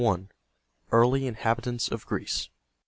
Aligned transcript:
EARLY 0.91 1.27
INHABITANTS 1.27 1.89
OF 1.91 2.07
GREECE. 2.07 2.49